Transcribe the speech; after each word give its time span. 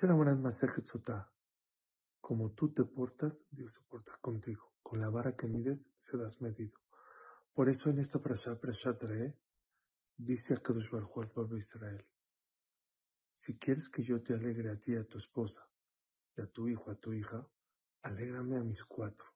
Dice 0.00 0.14
la 0.14 0.34
Masejet 0.34 0.86
Sotá, 0.86 1.30
como 2.22 2.52
tú 2.52 2.72
te 2.72 2.84
portas, 2.84 3.44
Dios 3.50 3.74
se 3.74 3.82
porta 3.82 4.16
contigo. 4.22 4.72
Con 4.82 4.98
la 4.98 5.10
vara 5.10 5.36
que 5.36 5.46
mides, 5.46 5.90
serás 5.98 6.40
medido. 6.40 6.80
Por 7.52 7.68
eso 7.68 7.90
en 7.90 7.98
esta 7.98 8.18
parasha, 8.18 8.58
Parashat 8.58 9.04
dice 10.16 10.54
a 10.54 10.56
Kadosh 10.56 10.88
Baruj 10.88 11.18
al 11.18 11.30
pueblo 11.30 11.56
de 11.56 11.58
Israel, 11.58 12.06
si 13.34 13.58
quieres 13.58 13.90
que 13.90 14.02
yo 14.02 14.22
te 14.22 14.32
alegre 14.32 14.70
a 14.70 14.80
ti, 14.80 14.96
a 14.96 15.04
tu 15.04 15.18
esposa, 15.18 15.68
y 16.34 16.40
a 16.40 16.46
tu 16.46 16.66
hijo, 16.66 16.90
a 16.90 16.94
tu 16.94 17.12
hija, 17.12 17.46
alégrame 18.00 18.56
a 18.56 18.64
mis 18.64 18.82
cuatro. 18.82 19.26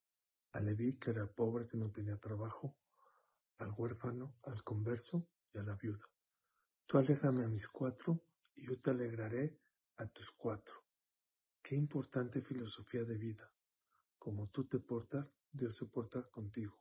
A 0.53 0.61
Leví, 0.61 0.99
que 0.99 1.11
era 1.11 1.27
pobre, 1.27 1.67
que 1.67 1.77
no 1.77 1.91
tenía 1.91 2.17
trabajo, 2.17 2.75
al 3.59 3.71
huérfano, 3.77 4.35
al 4.45 4.65
converso 4.65 5.29
y 5.53 5.59
a 5.59 5.63
la 5.63 5.75
viuda. 5.75 6.09
Tú 6.87 6.97
alégrame 6.97 7.45
a 7.45 7.49
mis 7.49 7.69
cuatro 7.69 8.25
y 8.55 8.67
yo 8.67 8.81
te 8.81 8.93
alegraré 8.93 9.61
a 9.97 10.07
tus 10.07 10.31
cuatro. 10.33 10.75
Qué 11.63 11.77
importante 11.77 12.43
filosofía 12.43 13.05
de 13.05 13.17
vida. 13.17 13.51
Como 14.19 14.49
tú 14.49 14.65
te 14.67 14.81
portas, 14.81 15.37
Dios 15.53 15.77
se 15.77 15.87
porta 15.87 16.23
contigo. 16.31 16.81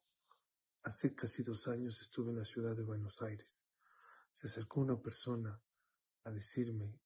Hace 0.83 1.13
casi 1.15 1.43
dos 1.43 1.67
años 1.67 1.99
estuve 2.01 2.31
en 2.31 2.39
la 2.39 2.45
ciudad 2.45 2.75
de 2.75 2.83
Buenos 2.83 3.21
Aires. 3.21 3.47
Se 4.35 4.47
acercó 4.47 4.81
una 4.81 5.01
persona 5.01 5.61
a 6.25 6.31
decirme 6.31 6.99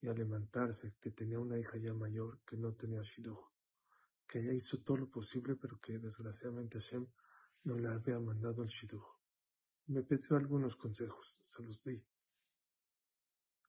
y 0.00 0.08
a 0.08 0.14
levantarse 0.14 0.94
que 1.00 1.10
tenía 1.10 1.38
una 1.38 1.58
hija 1.58 1.76
ya 1.76 1.92
mayor 1.92 2.40
que 2.46 2.56
no 2.56 2.74
tenía 2.74 3.02
shidduch, 3.02 3.50
que 4.26 4.38
ella 4.40 4.54
hizo 4.54 4.78
todo 4.78 4.96
lo 4.96 5.10
posible 5.10 5.56
pero 5.56 5.78
que 5.80 5.98
desgraciadamente 5.98 6.80
Hashem 6.80 7.06
no 7.64 7.76
le 7.76 7.88
había 7.88 8.18
mandado 8.18 8.62
el 8.62 8.68
shidduch. 8.68 9.04
Me 9.88 10.02
pidió 10.02 10.36
algunos 10.36 10.76
consejos, 10.76 11.38
se 11.42 11.62
los 11.62 11.82
di. 11.84 12.02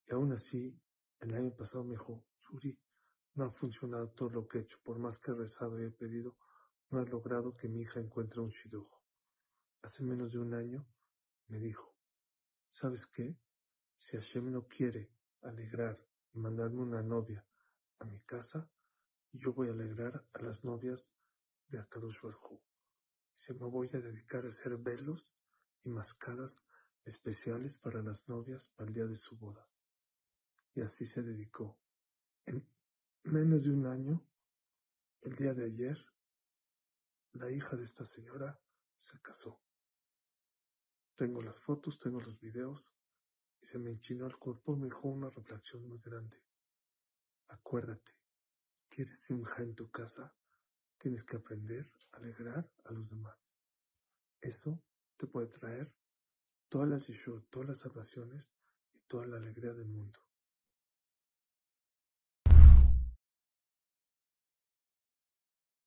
Y 0.05 0.13
aún 0.13 0.31
así, 0.33 0.79
el 1.21 1.35
año 1.35 1.55
pasado 1.55 1.83
me 1.83 1.91
dijo, 1.91 2.25
Suri, 2.39 2.77
no 3.35 3.45
ha 3.45 3.51
funcionado 3.51 4.09
todo 4.09 4.29
lo 4.29 4.47
que 4.47 4.57
he 4.57 4.61
hecho, 4.61 4.79
por 4.83 4.99
más 4.99 5.17
que 5.19 5.31
he 5.31 5.35
rezado 5.35 5.79
y 5.79 5.85
he 5.85 5.91
pedido, 5.91 6.35
no 6.89 7.01
he 7.01 7.05
logrado 7.05 7.55
que 7.55 7.69
mi 7.69 7.81
hija 7.81 7.99
encuentre 7.99 8.41
un 8.41 8.49
shidduch. 8.49 8.91
Hace 9.83 10.03
menos 10.03 10.31
de 10.31 10.39
un 10.39 10.53
año 10.53 10.85
me 11.47 11.59
dijo, 11.59 11.95
¿sabes 12.69 13.07
qué? 13.07 13.37
Si 13.99 14.17
Hashem 14.17 14.51
no 14.51 14.67
quiere 14.67 15.11
alegrar 15.41 16.03
y 16.33 16.39
mandarme 16.39 16.81
una 16.81 17.01
novia 17.01 17.45
a 17.99 18.05
mi 18.05 18.19
casa, 18.21 18.69
yo 19.31 19.53
voy 19.53 19.69
a 19.69 19.71
alegrar 19.71 20.25
a 20.33 20.41
las 20.41 20.63
novias 20.63 21.07
de 21.67 21.79
Akadosh 21.79 22.21
Barjú. 22.21 22.61
Se 23.37 23.53
me 23.53 23.65
voy 23.65 23.89
a 23.93 23.99
dedicar 23.99 24.45
a 24.45 24.49
hacer 24.49 24.77
velos 24.77 25.31
y 25.83 25.89
mascadas 25.89 26.65
especiales 27.05 27.77
para 27.77 28.01
las 28.01 28.27
novias 28.27 28.67
para 28.75 28.87
el 28.87 28.93
día 28.93 29.05
de 29.05 29.17
su 29.17 29.37
boda. 29.37 29.67
Y 30.73 30.81
así 30.81 31.05
se 31.05 31.21
dedicó. 31.21 31.77
En 32.45 32.65
menos 33.23 33.63
de 33.63 33.71
un 33.71 33.85
año, 33.85 34.25
el 35.21 35.35
día 35.35 35.53
de 35.53 35.65
ayer, 35.65 35.97
la 37.33 37.51
hija 37.51 37.75
de 37.75 37.83
esta 37.83 38.05
señora 38.05 38.59
se 38.99 39.19
casó. 39.21 39.59
Tengo 41.15 41.41
las 41.41 41.59
fotos, 41.59 41.99
tengo 41.99 42.19
los 42.19 42.39
videos 42.39 42.91
y 43.61 43.65
se 43.65 43.77
me 43.77 43.91
enchinó 43.91 44.25
el 44.25 44.37
cuerpo, 44.37 44.75
me 44.75 44.87
dejó 44.87 45.09
una 45.09 45.29
reflexión 45.29 45.87
muy 45.87 45.99
grande. 45.99 46.41
Acuérdate, 47.49 48.13
¿quieres 48.89 49.19
simja 49.19 49.61
en 49.61 49.75
tu 49.75 49.91
casa? 49.91 50.33
Tienes 50.97 51.23
que 51.23 51.37
aprender 51.37 51.91
a 52.11 52.17
alegrar 52.17 52.71
a 52.85 52.91
los 52.91 53.09
demás. 53.09 53.55
Eso 54.39 54.81
te 55.17 55.27
puede 55.27 55.47
traer 55.47 55.93
todas 56.69 56.89
las 56.89 57.09
issues, 57.09 57.47
todas 57.49 57.69
las 57.69 57.79
salvaciones 57.79 58.45
y 58.93 58.99
toda 59.01 59.27
la 59.27 59.37
alegría 59.37 59.73
del 59.73 59.87
mundo. 59.87 60.19